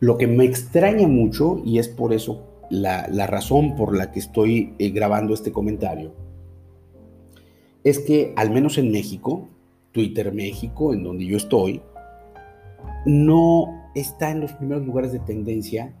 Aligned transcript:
Lo 0.00 0.16
que 0.16 0.26
me 0.26 0.44
extraña 0.44 1.06
mucho, 1.06 1.60
y 1.64 1.78
es 1.78 1.88
por 1.88 2.12
eso 2.12 2.42
la, 2.70 3.06
razón 3.26 3.76
por 3.76 3.96
la 3.96 4.10
que 4.10 4.20
estoy 4.20 4.74
eh, 4.78 4.90
grabando 4.90 5.34
este 5.34 5.52
comentario, 5.52 6.12
es 7.84 7.98
que 7.98 8.32
al 8.36 8.50
menos 8.50 8.78
en 8.78 8.90
México, 8.90 9.48
Twitter 9.92 10.32
México, 10.32 10.94
en 10.94 11.04
donde 11.04 11.26
yo 11.26 11.36
estoy, 11.36 11.82
no 13.04 13.90
está 13.94 14.30
en 14.30 14.40
los 14.40 14.52
primeros 14.52 14.86
lugares 14.86 15.12
de 15.12 15.18
tendencia 15.18 15.92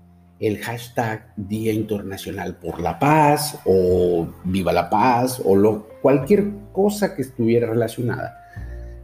el 0.42 0.58
hashtag 0.58 1.32
Día 1.36 1.72
Internacional 1.72 2.56
por 2.56 2.80
la 2.80 2.98
Paz 2.98 3.60
o 3.64 4.26
Viva 4.42 4.72
la 4.72 4.90
Paz 4.90 5.40
o 5.44 5.54
lo, 5.54 5.86
cualquier 6.02 6.50
cosa 6.72 7.14
que 7.14 7.22
estuviera 7.22 7.68
relacionada 7.68 8.36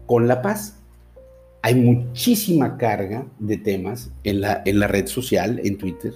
con 0.07 0.27
la 0.27 0.43
paz. 0.43 0.81
Hay 1.63 1.77
muchísima 1.77 2.77
carga 2.77 3.25
de 3.39 3.57
temas 3.57 4.11
en 4.25 4.41
la, 4.41 4.63
en 4.65 4.81
la 4.81 4.89
red 4.89 5.07
social, 5.07 5.61
en 5.63 5.79
Twitter. 5.79 6.13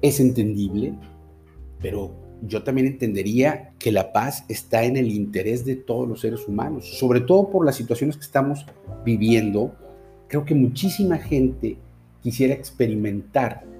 Es 0.00 0.18
entendible, 0.20 0.94
pero 1.82 2.14
yo 2.40 2.62
también 2.62 2.86
entendería 2.86 3.72
que 3.78 3.92
la 3.92 4.10
paz 4.14 4.44
está 4.48 4.84
en 4.84 4.96
el 4.96 5.10
interés 5.12 5.66
de 5.66 5.76
todos 5.76 6.08
los 6.08 6.22
seres 6.22 6.48
humanos, 6.48 6.98
sobre 6.98 7.20
todo 7.20 7.50
por 7.50 7.66
las 7.66 7.76
situaciones 7.76 8.16
que 8.16 8.24
estamos 8.24 8.64
viviendo. 9.04 9.74
Creo 10.28 10.46
que 10.46 10.54
muchísima 10.54 11.18
gente 11.18 11.76
quisiera 12.22 12.54
experimentar 12.54 13.73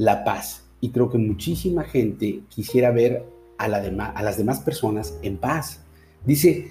la 0.00 0.24
paz. 0.24 0.64
Y 0.80 0.92
creo 0.92 1.10
que 1.10 1.18
muchísima 1.18 1.84
gente 1.84 2.40
quisiera 2.48 2.90
ver 2.90 3.26
a, 3.58 3.68
la 3.68 3.80
a 4.06 4.22
las 4.22 4.38
demás 4.38 4.60
personas 4.60 5.18
en 5.20 5.36
paz. 5.36 5.82
Dice 6.24 6.70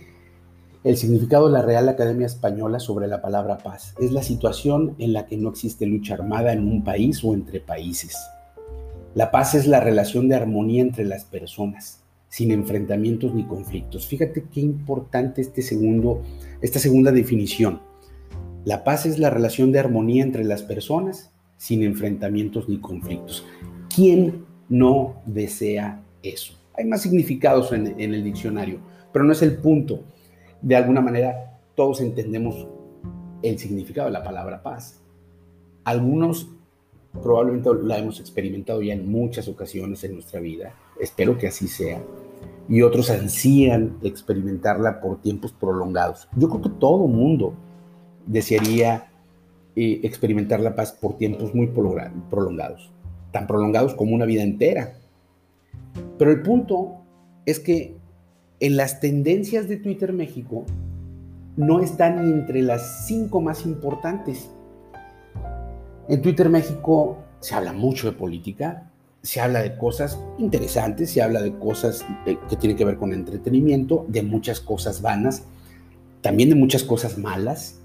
el 0.83 0.97
significado 0.97 1.45
de 1.45 1.53
la 1.53 1.61
Real 1.61 1.87
Academia 1.89 2.25
Española 2.25 2.79
sobre 2.79 3.07
la 3.07 3.21
palabra 3.21 3.59
paz. 3.59 3.93
Es 3.99 4.11
la 4.11 4.23
situación 4.23 4.95
en 4.97 5.13
la 5.13 5.27
que 5.27 5.37
no 5.37 5.49
existe 5.49 5.85
lucha 5.85 6.15
armada 6.15 6.53
en 6.53 6.67
un 6.67 6.83
país 6.83 7.23
o 7.23 7.35
entre 7.35 7.59
países. 7.59 8.17
La 9.13 9.29
paz 9.29 9.53
es 9.53 9.67
la 9.67 9.79
relación 9.79 10.27
de 10.27 10.35
armonía 10.35 10.81
entre 10.81 11.05
las 11.05 11.25
personas, 11.25 12.03
sin 12.29 12.49
enfrentamientos 12.49 13.35
ni 13.35 13.45
conflictos. 13.45 14.07
Fíjate 14.07 14.45
qué 14.51 14.61
importante 14.61 15.41
este 15.41 15.61
segundo, 15.61 16.23
esta 16.61 16.79
segunda 16.79 17.11
definición. 17.11 17.81
La 18.65 18.83
paz 18.83 19.05
es 19.05 19.19
la 19.19 19.29
relación 19.29 19.71
de 19.71 19.77
armonía 19.77 20.23
entre 20.23 20.43
las 20.43 20.63
personas, 20.63 21.31
sin 21.59 21.83
enfrentamientos 21.83 22.69
ni 22.69 22.79
conflictos. 22.79 23.45
¿Quién 23.93 24.45
no 24.69 25.21
desea 25.25 26.01
eso? 26.23 26.53
Hay 26.73 26.85
más 26.85 27.01
significados 27.01 27.73
en, 27.73 27.99
el 27.99 28.23
diccionario, 28.23 28.79
pero 29.11 29.25
no 29.25 29.33
es 29.33 29.41
el 29.41 29.57
punto. 29.57 29.99
De 30.61 30.77
alguna 30.77 31.01
manera, 31.01 31.59
todos 31.75 31.99
entendemos 31.99 32.65
el 33.43 33.59
significado 33.59 34.07
de 34.07 34.13
la 34.13 34.23
palabra 34.23 34.63
paz. 34.63 35.01
Algunos 35.83 36.47
probablemente 37.21 37.69
la 37.83 37.97
hemos 37.97 38.21
experimentado 38.21 38.81
ya 38.81 38.93
en 38.93 39.11
muchas 39.11 39.49
ocasiones 39.49 40.01
en 40.05 40.13
nuestra 40.13 40.39
vida, 40.39 40.73
espero 40.97 41.37
que 41.37 41.47
así 41.47 41.67
sea, 41.67 42.01
y 42.69 42.83
otros 42.83 43.09
ansían 43.09 43.97
experimentarla 44.01 45.01
por 45.01 45.21
tiempos 45.21 45.51
prolongados. 45.51 46.29
Yo 46.37 46.47
creo 46.47 46.61
que 46.61 46.69
todo 46.79 47.07
mundo 47.07 47.53
desearía 48.25 49.08
experimentar 49.75 50.59
la 50.59 50.75
paz 50.75 50.91
por 50.91 51.17
tiempos 51.17 51.55
muy 51.55 51.67
prolongados, 51.67 52.91
tan 53.31 53.47
prolongados 53.47 53.95
como 53.95 54.13
una 54.13 54.25
vida 54.25 54.43
entera. 54.43 54.95
Pero 56.17 56.31
el 56.31 56.41
punto 56.41 56.97
es 57.45 57.59
que 57.59 57.95
en 58.59 58.75
las 58.75 58.99
tendencias 58.99 59.69
de 59.69 59.77
Twitter 59.77 60.11
México 60.11 60.65
no 61.55 61.79
están 61.81 62.19
entre 62.19 62.61
las 62.61 63.05
cinco 63.07 63.41
más 63.41 63.65
importantes. 63.65 64.49
En 66.07 66.21
Twitter 66.21 66.49
México 66.49 67.17
se 67.39 67.55
habla 67.55 67.73
mucho 67.73 68.11
de 68.11 68.17
política, 68.17 68.89
se 69.21 69.41
habla 69.41 69.61
de 69.61 69.77
cosas 69.77 70.19
interesantes, 70.37 71.11
se 71.11 71.21
habla 71.21 71.41
de 71.41 71.57
cosas 71.57 72.05
que 72.49 72.55
tienen 72.55 72.77
que 72.77 72.85
ver 72.85 72.97
con 72.97 73.13
entretenimiento, 73.13 74.05
de 74.07 74.23
muchas 74.23 74.59
cosas 74.59 75.01
vanas, 75.01 75.43
también 76.21 76.49
de 76.49 76.55
muchas 76.55 76.83
cosas 76.83 77.17
malas, 77.17 77.79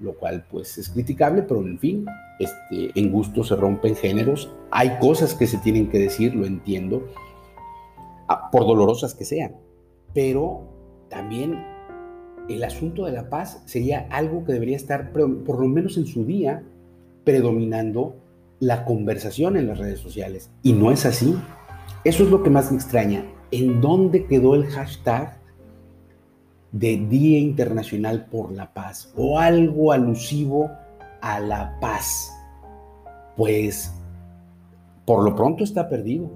lo 0.00 0.14
cual 0.14 0.46
pues 0.50 0.78
es 0.78 0.88
criticable, 0.90 1.42
pero 1.42 1.60
en 1.60 1.78
fin, 1.78 2.06
este, 2.38 2.98
en 2.98 3.10
gusto 3.10 3.42
se 3.42 3.56
rompen 3.56 3.96
géneros, 3.96 4.52
hay 4.70 4.98
cosas 5.00 5.34
que 5.34 5.46
se 5.46 5.58
tienen 5.58 5.88
que 5.88 5.98
decir, 5.98 6.34
lo 6.34 6.46
entiendo, 6.46 7.08
ah, 8.28 8.50
por 8.50 8.66
dolorosas 8.66 9.14
que 9.14 9.24
sean, 9.24 9.56
pero 10.14 10.62
también 11.08 11.64
el 12.48 12.64
asunto 12.64 13.04
de 13.04 13.12
la 13.12 13.28
paz 13.28 13.62
sería 13.66 14.06
algo 14.10 14.44
que 14.44 14.52
debería 14.52 14.76
estar, 14.76 15.12
por 15.12 15.60
lo 15.60 15.68
menos 15.68 15.96
en 15.96 16.06
su 16.06 16.24
día, 16.24 16.62
predominando 17.24 18.16
la 18.60 18.84
conversación 18.84 19.56
en 19.56 19.66
las 19.68 19.78
redes 19.78 20.00
sociales. 20.00 20.50
Y 20.62 20.72
no 20.72 20.90
es 20.90 21.06
así. 21.06 21.36
Eso 22.04 22.24
es 22.24 22.30
lo 22.30 22.42
que 22.42 22.50
más 22.50 22.70
me 22.70 22.78
extraña. 22.78 23.24
¿En 23.50 23.80
dónde 23.80 24.26
quedó 24.26 24.54
el 24.54 24.66
hashtag 24.66 25.37
de 26.72 26.96
Día 26.96 27.38
Internacional 27.38 28.26
por 28.26 28.52
la 28.52 28.72
Paz 28.72 29.12
o 29.16 29.38
algo 29.38 29.92
alusivo 29.92 30.70
a 31.20 31.40
la 31.40 31.78
paz. 31.80 32.30
Pues 33.36 33.92
por 35.04 35.24
lo 35.24 35.34
pronto 35.34 35.64
está 35.64 35.88
perdido. 35.88 36.30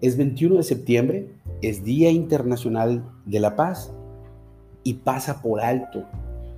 Es 0.00 0.16
21 0.16 0.56
de 0.56 0.62
septiembre, 0.62 1.28
es 1.60 1.84
Día 1.84 2.10
Internacional 2.10 3.04
de 3.26 3.40
la 3.40 3.56
Paz 3.56 3.92
y 4.82 4.94
pasa 4.94 5.42
por 5.42 5.60
alto 5.60 6.04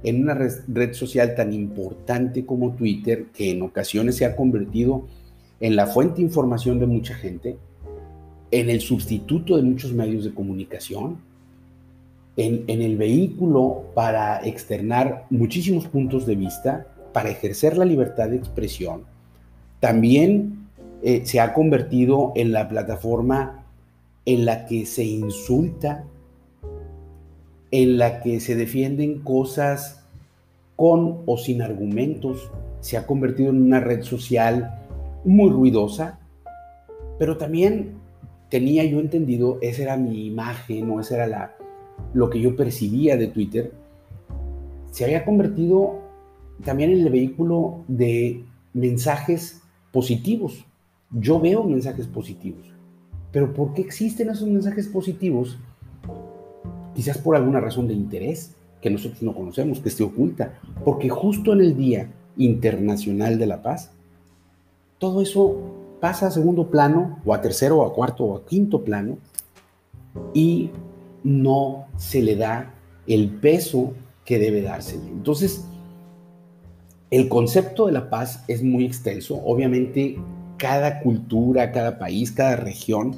en 0.04 0.22
una 0.22 0.34
red 0.34 0.92
social 0.94 1.34
tan 1.34 1.52
importante 1.52 2.44
como 2.44 2.74
Twitter, 2.74 3.26
que 3.32 3.50
en 3.50 3.62
ocasiones 3.62 4.16
se 4.16 4.24
ha 4.24 4.36
convertido 4.36 5.06
en 5.60 5.76
la 5.76 5.86
fuente 5.86 6.16
de 6.16 6.22
información 6.22 6.80
de 6.80 6.86
mucha 6.86 7.14
gente, 7.14 7.56
en 8.50 8.68
el 8.68 8.80
sustituto 8.80 9.56
de 9.56 9.62
muchos 9.62 9.92
medios 9.92 10.24
de 10.24 10.34
comunicación, 10.34 11.18
en, 12.36 12.64
el 12.68 12.96
vehículo 12.96 13.84
para 13.94 14.44
externar 14.46 15.26
muchísimos 15.30 15.86
puntos 15.86 16.26
de 16.26 16.36
vista, 16.36 16.86
para 17.12 17.30
ejercer 17.30 17.76
la 17.76 17.84
libertad 17.84 18.28
de 18.28 18.36
expresión, 18.36 19.02
también 19.80 20.68
eh, 21.02 21.22
se 21.24 21.40
ha 21.40 21.52
convertido 21.52 22.32
en 22.36 22.52
la 22.52 22.68
plataforma 22.68 23.64
en 24.24 24.46
la 24.46 24.66
que 24.66 24.86
se 24.86 25.04
insulta, 25.04 26.04
en 27.70 27.98
la 27.98 28.20
que 28.20 28.40
se 28.40 28.54
defienden 28.54 29.20
cosas 29.20 30.04
con 30.76 31.22
o 31.26 31.36
sin 31.36 31.60
argumentos, 31.60 32.50
se 32.80 32.96
ha 32.96 33.06
convertido 33.06 33.50
en 33.50 33.62
una 33.62 33.80
red 33.80 34.02
social 34.02 34.80
muy 35.24 35.50
ruidosa, 35.50 36.18
pero 37.18 37.36
también 37.36 37.94
tenía 38.48 38.84
yo 38.84 39.00
entendido, 39.00 39.58
esa 39.60 39.82
era 39.82 39.96
mi 39.96 40.26
imagen 40.26 40.90
o 40.90 41.00
esa 41.00 41.16
era 41.16 41.26
la, 41.26 41.56
lo 42.14 42.30
que 42.30 42.40
yo 42.40 42.56
percibía 42.56 43.16
de 43.16 43.28
Twitter, 43.28 43.72
se 44.90 45.04
había 45.04 45.24
convertido 45.24 46.00
también 46.64 46.90
en 46.90 47.00
el 47.00 47.10
vehículo 47.10 47.84
de 47.88 48.44
mensajes 48.74 49.62
positivos. 49.90 50.64
Yo 51.10 51.40
veo 51.40 51.64
mensajes 51.64 52.06
positivos, 52.06 52.66
pero 53.32 53.52
¿por 53.52 53.74
qué 53.74 53.82
existen 53.82 54.30
esos 54.30 54.48
mensajes 54.48 54.88
positivos 54.88 55.58
quizás 56.94 57.18
por 57.18 57.36
alguna 57.36 57.60
razón 57.60 57.88
de 57.88 57.94
interés 57.94 58.54
que 58.80 58.90
nosotros 58.90 59.22
no 59.22 59.34
conocemos, 59.34 59.80
que 59.80 59.90
se 59.90 60.02
oculta, 60.02 60.58
porque 60.84 61.08
justo 61.08 61.52
en 61.52 61.60
el 61.60 61.76
Día 61.76 62.10
Internacional 62.36 63.38
de 63.38 63.46
la 63.46 63.62
Paz, 63.62 63.90
todo 64.98 65.22
eso 65.22 65.58
pasa 66.00 66.26
a 66.26 66.30
segundo 66.30 66.68
plano, 66.68 67.20
o 67.24 67.32
a 67.32 67.40
tercero, 67.40 67.78
o 67.78 67.86
a 67.86 67.94
cuarto, 67.94 68.24
o 68.24 68.36
a 68.36 68.44
quinto 68.44 68.82
plano, 68.82 69.18
y 70.34 70.70
no 71.24 71.86
se 71.96 72.22
le 72.22 72.36
da 72.36 72.74
el 73.06 73.28
peso 73.28 73.94
que 74.24 74.38
debe 74.38 74.62
dársele. 74.62 75.08
Entonces, 75.08 75.64
el 77.10 77.28
concepto 77.28 77.86
de 77.86 77.92
la 77.92 78.08
paz 78.08 78.44
es 78.48 78.62
muy 78.62 78.84
extenso. 78.84 79.40
Obviamente, 79.44 80.18
cada 80.56 81.00
cultura, 81.00 81.72
cada 81.72 81.98
país, 81.98 82.32
cada 82.32 82.56
región 82.56 83.16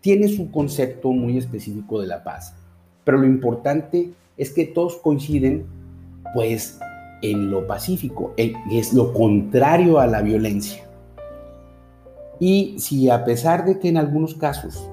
tiene 0.00 0.28
su 0.28 0.50
concepto 0.50 1.12
muy 1.12 1.38
específico 1.38 2.00
de 2.00 2.06
la 2.06 2.24
paz. 2.24 2.54
Pero 3.04 3.18
lo 3.18 3.26
importante 3.26 4.10
es 4.36 4.50
que 4.50 4.64
todos 4.64 4.96
coinciden, 4.96 5.66
pues, 6.34 6.78
en 7.22 7.50
lo 7.50 7.66
pacífico, 7.66 8.34
es 8.36 8.92
lo 8.92 9.12
contrario 9.12 9.98
a 9.98 10.06
la 10.06 10.22
violencia. 10.22 10.84
Y 12.38 12.76
si 12.78 13.08
a 13.08 13.24
pesar 13.24 13.64
de 13.64 13.78
que 13.78 13.88
en 13.88 13.96
algunos 13.96 14.34
casos 14.34 14.88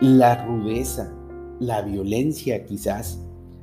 la 0.00 0.44
rudeza, 0.44 1.12
la 1.60 1.82
violencia 1.82 2.64
quizás 2.64 3.20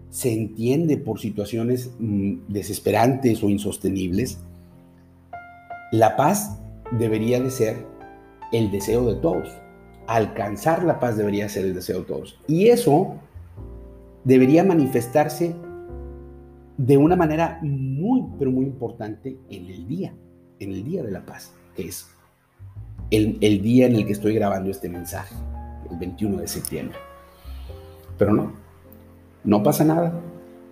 se 0.09 0.33
entiende 0.33 0.97
por 0.97 1.19
situaciones 1.19 1.91
mm, 1.99 2.47
desesperantes 2.47 3.43
o 3.43 3.49
insostenibles, 3.49 4.39
la 5.91 6.15
paz 6.15 6.59
debería 6.97 7.41
de 7.41 7.51
ser 7.51 7.85
el 8.51 8.71
deseo 8.71 9.05
de 9.05 9.15
todos. 9.15 9.49
Alcanzar 10.07 10.83
la 10.83 10.99
paz 10.99 11.17
debería 11.17 11.49
ser 11.49 11.65
el 11.65 11.73
deseo 11.73 11.99
de 11.99 12.05
todos. 12.05 12.39
Y 12.47 12.67
eso 12.67 13.15
debería 14.23 14.63
manifestarse 14.63 15.55
de 16.77 16.97
una 16.97 17.15
manera 17.15 17.59
muy, 17.61 18.23
pero 18.37 18.51
muy 18.51 18.65
importante 18.65 19.37
en 19.49 19.65
el 19.67 19.87
día, 19.87 20.13
en 20.59 20.71
el 20.71 20.83
día 20.83 21.03
de 21.03 21.11
la 21.11 21.25
paz, 21.25 21.53
que 21.75 21.87
es 21.87 22.07
el, 23.11 23.37
el 23.41 23.61
día 23.61 23.87
en 23.87 23.95
el 23.95 24.05
que 24.05 24.13
estoy 24.13 24.33
grabando 24.33 24.69
este 24.69 24.89
mensaje, 24.89 25.35
el 25.89 25.97
21 25.97 26.37
de 26.37 26.47
septiembre. 26.47 26.97
Pero 28.17 28.33
no, 28.33 28.53
no 29.43 29.63
pasa 29.63 29.83
nada. 29.83 30.19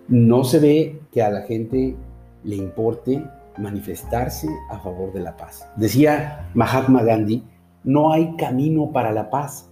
No 0.08 0.44
se 0.44 0.58
ve 0.58 1.00
que 1.12 1.22
a 1.22 1.30
la 1.30 1.42
gente 1.42 1.96
le 2.42 2.56
importe 2.56 3.24
manifestarse 3.58 4.48
a 4.70 4.78
favor 4.78 5.12
de 5.12 5.20
la 5.20 5.36
paz. 5.36 5.66
Decía 5.76 6.50
Mahatma 6.54 7.02
Gandhi, 7.02 7.42
no 7.84 8.12
hay 8.12 8.34
camino 8.36 8.90
para 8.92 9.12
la 9.12 9.30
paz. 9.30 9.68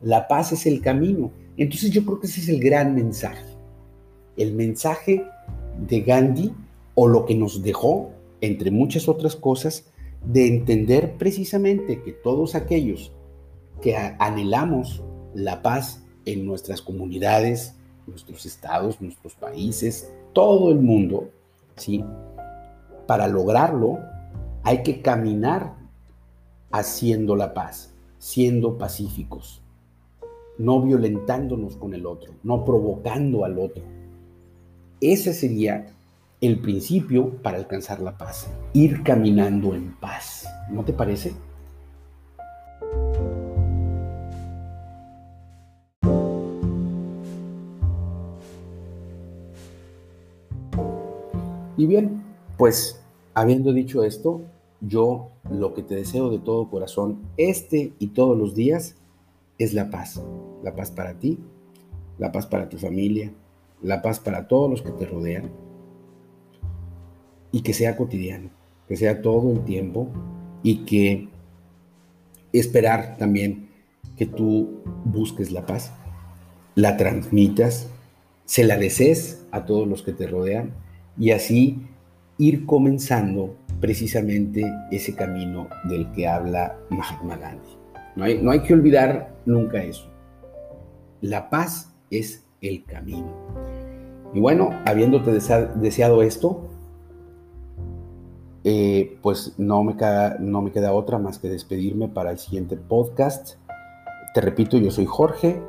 La 0.00 0.28
paz 0.28 0.52
es 0.52 0.66
el 0.66 0.80
camino. 0.80 1.30
Entonces 1.56 1.90
yo 1.90 2.04
creo 2.04 2.20
que 2.20 2.26
ese 2.26 2.40
es 2.40 2.48
el 2.48 2.60
gran 2.60 2.94
mensaje. 2.94 3.44
El 4.36 4.54
mensaje 4.54 5.24
de 5.78 6.00
Gandhi 6.02 6.52
o 6.94 7.08
lo 7.08 7.24
que 7.24 7.34
nos 7.34 7.62
dejó, 7.62 8.10
entre 8.40 8.70
muchas 8.70 9.08
otras 9.08 9.36
cosas, 9.36 9.86
de 10.24 10.46
entender 10.46 11.16
precisamente 11.18 12.02
que 12.02 12.12
todos 12.12 12.54
aquellos 12.54 13.12
que 13.80 13.96
anhelamos 13.96 15.02
la 15.34 15.62
paz 15.62 16.02
en 16.24 16.46
nuestras 16.46 16.82
comunidades, 16.82 17.74
nuestros 18.06 18.46
estados, 18.46 19.00
nuestros 19.00 19.34
países, 19.34 20.12
todo 20.32 20.70
el 20.70 20.80
mundo, 20.80 21.30
¿sí? 21.76 22.04
Para 23.06 23.28
lograrlo 23.28 23.98
hay 24.62 24.82
que 24.82 25.00
caminar 25.00 25.74
haciendo 26.72 27.36
la 27.36 27.54
paz, 27.54 27.94
siendo 28.18 28.78
pacíficos, 28.78 29.62
no 30.58 30.82
violentándonos 30.82 31.76
con 31.76 31.94
el 31.94 32.06
otro, 32.06 32.32
no 32.42 32.64
provocando 32.64 33.44
al 33.44 33.58
otro. 33.58 33.82
Ese 35.00 35.32
sería 35.32 35.86
el 36.40 36.60
principio 36.60 37.30
para 37.42 37.58
alcanzar 37.58 38.00
la 38.00 38.16
paz, 38.18 38.50
ir 38.72 39.02
caminando 39.02 39.74
en 39.74 39.94
paz. 39.96 40.46
¿No 40.70 40.84
te 40.84 40.92
parece? 40.92 41.34
Bien, 51.86 52.22
pues 52.56 53.00
habiendo 53.34 53.72
dicho 53.72 54.02
esto, 54.02 54.40
yo 54.80 55.30
lo 55.50 55.72
que 55.74 55.82
te 55.82 55.94
deseo 55.94 56.30
de 56.30 56.38
todo 56.38 56.68
corazón, 56.68 57.20
este 57.36 57.92
y 57.98 58.08
todos 58.08 58.36
los 58.36 58.54
días, 58.54 58.96
es 59.58 59.72
la 59.72 59.90
paz. 59.90 60.22
La 60.62 60.74
paz 60.74 60.90
para 60.90 61.14
ti, 61.14 61.38
la 62.18 62.32
paz 62.32 62.46
para 62.46 62.68
tu 62.68 62.76
familia, 62.76 63.32
la 63.82 64.02
paz 64.02 64.18
para 64.18 64.48
todos 64.48 64.68
los 64.68 64.82
que 64.82 64.90
te 64.90 65.06
rodean. 65.06 65.50
Y 67.52 67.62
que 67.62 67.72
sea 67.72 67.96
cotidiano, 67.96 68.50
que 68.88 68.96
sea 68.96 69.22
todo 69.22 69.52
el 69.52 69.64
tiempo 69.64 70.08
y 70.62 70.84
que 70.84 71.28
esperar 72.52 73.16
también 73.16 73.68
que 74.16 74.26
tú 74.26 74.80
busques 75.04 75.52
la 75.52 75.64
paz, 75.64 75.92
la 76.74 76.96
transmitas, 76.96 77.88
se 78.44 78.64
la 78.64 78.76
desees 78.76 79.46
a 79.52 79.64
todos 79.64 79.86
los 79.86 80.02
que 80.02 80.12
te 80.12 80.26
rodean 80.26 80.85
y 81.18 81.30
así 81.30 81.80
ir 82.38 82.66
comenzando 82.66 83.54
precisamente 83.80 84.64
ese 84.90 85.14
camino 85.14 85.68
del 85.84 86.10
que 86.12 86.26
habla 86.26 86.76
Mahatma 86.90 87.36
Gandhi. 87.36 87.76
No 88.14 88.24
hay, 88.24 88.42
no 88.42 88.50
hay 88.50 88.60
que 88.60 88.74
olvidar 88.74 89.34
nunca 89.44 89.82
eso. 89.82 90.08
La 91.20 91.50
paz 91.50 91.92
es 92.10 92.44
el 92.60 92.84
camino. 92.84 93.32
Y 94.34 94.40
bueno, 94.40 94.70
habiéndote 94.84 95.32
deseado 95.32 96.22
esto, 96.22 96.68
eh, 98.64 99.16
pues 99.22 99.54
no 99.58 99.84
me, 99.84 99.96
queda, 99.96 100.38
no 100.40 100.60
me 100.60 100.72
queda 100.72 100.92
otra 100.92 101.18
más 101.18 101.38
que 101.38 101.48
despedirme 101.48 102.08
para 102.08 102.32
el 102.32 102.38
siguiente 102.38 102.76
podcast. 102.76 103.56
Te 104.34 104.40
repito, 104.40 104.76
yo 104.76 104.90
soy 104.90 105.06
Jorge. 105.06 105.62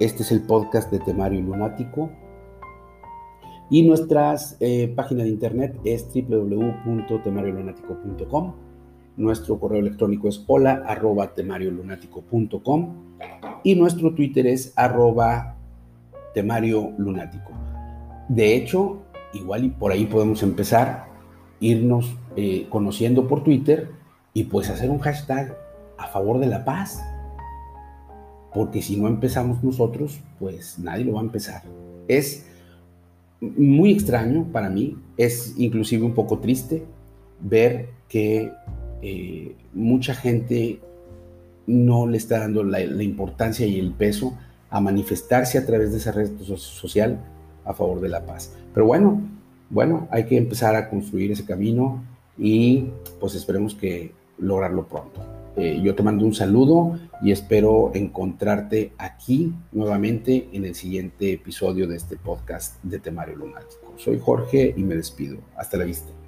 Este 0.00 0.22
es 0.22 0.32
el 0.32 0.42
podcast 0.42 0.90
de 0.90 0.98
Temario 0.98 1.40
Lunático. 1.40 2.10
Y 3.70 3.84
nuestra 3.84 4.34
eh, 4.58 4.92
página 4.94 5.22
de 5.22 5.30
internet 5.30 5.78
es 5.84 6.08
www.temariolunático.com. 6.12 8.54
Nuestro 9.16 9.60
correo 9.60 9.78
electrónico 9.78 10.28
es 10.28 10.44
hola 10.46 10.82
arroba 10.86 11.34
temariolunático.com 11.34 13.10
y 13.62 13.76
nuestro 13.76 14.14
Twitter 14.14 14.46
es 14.46 14.72
arroba 14.76 15.56
temario. 16.34 16.92
De 18.28 18.56
hecho, 18.56 19.02
igual 19.34 19.64
y 19.64 19.70
por 19.70 19.92
ahí 19.92 20.06
podemos 20.06 20.42
empezar, 20.42 21.06
irnos 21.60 22.16
eh, 22.36 22.66
conociendo 22.70 23.28
por 23.28 23.44
Twitter 23.44 23.90
y 24.32 24.44
pues 24.44 24.70
hacer 24.70 24.90
un 24.90 24.98
hashtag 24.98 25.56
a 25.98 26.08
favor 26.08 26.40
de 26.40 26.46
la 26.46 26.64
paz. 26.64 27.02
Porque 28.52 28.82
si 28.82 28.96
no 28.96 29.06
empezamos 29.06 29.62
nosotros, 29.62 30.20
pues 30.40 30.78
nadie 30.78 31.04
lo 31.04 31.12
va 31.12 31.20
a 31.20 31.24
empezar. 31.24 31.62
Es 32.08 32.49
muy 33.40 33.92
extraño 33.92 34.46
para 34.52 34.68
mí, 34.68 34.96
es 35.16 35.54
inclusive 35.56 36.04
un 36.04 36.14
poco 36.14 36.38
triste 36.38 36.84
ver 37.40 37.88
que 38.08 38.52
eh, 39.02 39.54
mucha 39.72 40.14
gente 40.14 40.80
no 41.66 42.06
le 42.06 42.16
está 42.16 42.40
dando 42.40 42.64
la, 42.64 42.80
importancia 42.80 43.66
y 43.66 43.78
el 43.78 43.92
peso 43.92 44.36
a 44.68 44.80
manifestarse 44.80 45.58
a 45.58 45.66
través 45.66 45.92
de 45.92 45.98
esa 45.98 46.12
red 46.12 46.30
social 46.56 47.20
a 47.64 47.72
favor 47.72 48.00
de 48.00 48.08
la 48.08 48.26
paz. 48.26 48.52
Pero 48.74 48.86
bueno, 48.86 49.20
bueno, 49.70 50.08
hay 50.10 50.24
que 50.24 50.36
empezar 50.36 50.74
a 50.74 50.90
construir 50.90 51.30
ese 51.32 51.44
camino 51.44 52.02
y 52.36 52.86
pues 53.20 53.34
esperemos 53.34 53.74
que 53.74 54.12
lograrlo 54.38 54.86
pronto. 54.86 55.39
Eh, 55.60 55.78
yo 55.82 55.94
te 55.94 56.02
mando 56.02 56.24
un 56.24 56.32
saludo 56.32 56.98
y 57.20 57.32
espero 57.32 57.90
encontrarte 57.92 58.92
aquí 58.96 59.52
nuevamente 59.72 60.48
en 60.54 60.64
el 60.64 60.74
siguiente 60.74 61.34
episodio 61.34 61.86
de 61.86 61.96
este 61.96 62.16
podcast 62.16 62.82
de 62.82 62.98
Temario 62.98 63.36
Lunático. 63.36 63.92
Soy 63.98 64.18
Jorge 64.18 64.72
y 64.74 64.82
me 64.82 64.94
despido. 64.94 65.36
Hasta 65.58 65.76
la 65.76 65.84
vista. 65.84 66.19